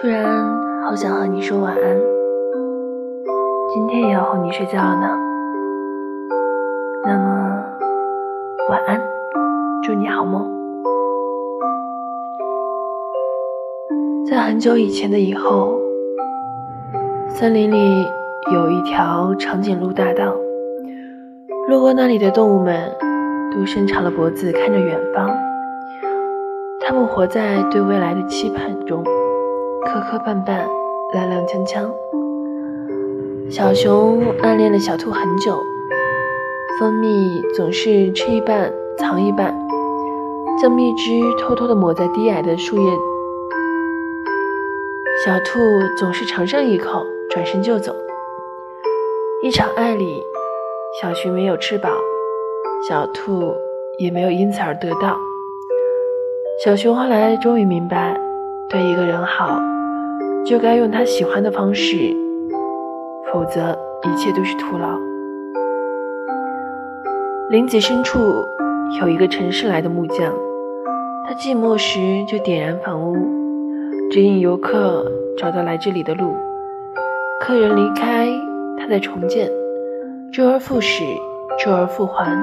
[0.00, 0.24] 突然
[0.82, 1.98] 好想和你说晚安，
[3.72, 5.18] 今天也要哄你睡觉了呢。
[7.04, 7.64] 那么
[8.68, 9.00] 晚安，
[9.82, 10.52] 祝你好梦。
[14.26, 15.78] 在很久以前的以后，
[17.28, 18.06] 森林里
[18.52, 20.34] 有一条长颈鹿大道，
[21.68, 22.90] 路过那里的动物们
[23.52, 25.30] 都伸长了脖子看着远方，
[26.86, 29.02] 他们活在对未来的期盼中。
[29.86, 30.66] 磕磕绊绊，
[31.14, 31.90] 踉踉跄跄。
[33.50, 35.58] 小熊暗恋了小兔很久，
[36.78, 39.54] 蜂蜜总是吃一半藏一半，
[40.60, 42.92] 将蜜汁偷偷地抹在低矮的树叶。
[45.24, 45.58] 小兔
[45.96, 47.94] 总是尝上一口，转身就走。
[49.42, 50.22] 一场爱里，
[51.00, 51.88] 小熊没有吃饱，
[52.86, 53.54] 小兔
[53.98, 55.18] 也没有因此而得到。
[56.62, 58.16] 小熊后来终于明白，
[58.70, 59.60] 对一个人好。
[60.46, 61.96] 就该用他喜欢的方式，
[63.32, 64.96] 否则一切都是徒劳。
[67.50, 68.46] 林子深处
[69.00, 70.32] 有一个城市来的木匠，
[71.26, 73.16] 他寂寞时就点燃房屋，
[74.12, 75.04] 指引游客
[75.36, 76.36] 找到来这里的路。
[77.40, 78.28] 客人离开，
[78.78, 79.50] 他在重建，
[80.32, 81.02] 周而复始，
[81.64, 82.38] 周而复还。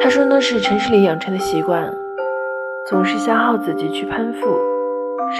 [0.00, 1.92] 他说那是城市里养成的习惯，
[2.88, 4.40] 总是消耗自己去攀附。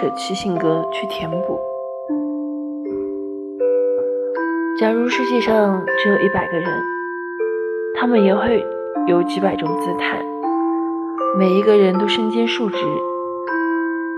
[0.00, 1.60] 舍弃性格去填补。
[4.80, 6.68] 假如世界上只有一百个人，
[7.94, 8.66] 他们也会
[9.06, 10.20] 有几百种姿态，
[11.38, 12.76] 每一个人都身兼数职，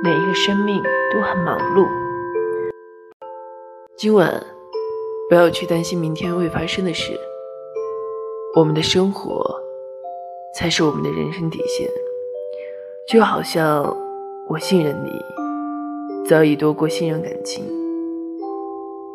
[0.02, 0.82] 每一个生命
[1.12, 1.86] 都很忙碌。
[3.94, 4.42] 今晚
[5.28, 7.12] 不要去担心明天会发生的事，
[8.56, 9.44] 我们的生活
[10.54, 11.86] 才是我们的人生底线。
[13.08, 13.96] 就好像
[14.46, 15.24] 我信任你。
[16.28, 17.64] 早已多过信任感情，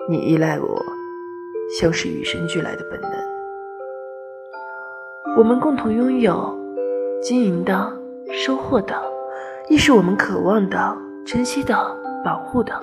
[0.09, 0.83] 你依赖我，
[1.79, 3.11] 像是与生俱来的本能。
[5.37, 6.57] 我们共同拥有、
[7.21, 7.93] 经营的、
[8.31, 8.99] 收获的，
[9.69, 11.75] 亦是我们渴望的、珍惜的、
[12.25, 12.73] 保护的。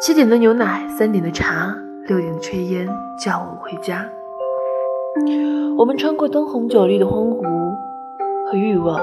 [0.00, 1.72] 七点的牛奶，三点的茶，
[2.08, 2.88] 六点的炊烟，
[3.24, 4.04] 叫我回家。
[5.76, 7.44] 我们穿过灯红酒绿的荒芜
[8.50, 9.00] 和欲望，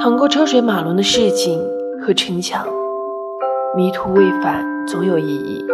[0.00, 1.60] 趟过车水马龙的市井
[2.00, 2.64] 和城墙。
[3.76, 5.66] 迷途未返，总有意义。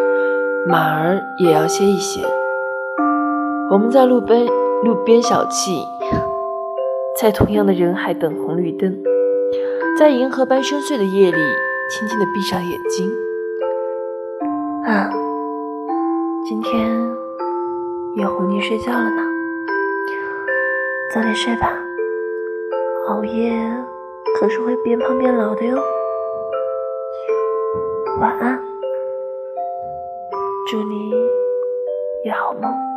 [0.66, 2.22] 马儿也要歇一歇。
[3.70, 4.46] 我们在路边
[4.82, 5.78] 路边小憩，
[7.20, 8.96] 在同样的人海等红绿灯，
[9.98, 11.38] 在银河般深邃的夜里，
[11.90, 13.10] 轻轻地闭上眼睛。
[14.86, 15.10] 啊，
[16.48, 16.90] 今天
[18.16, 19.22] 也哄你睡觉了呢，
[21.14, 21.70] 早点睡吧。
[23.08, 23.52] 熬夜
[24.38, 25.76] 可是会变胖变老的哟。
[28.20, 28.60] 晚安，
[30.70, 31.10] 祝你
[32.24, 32.93] 有好梦。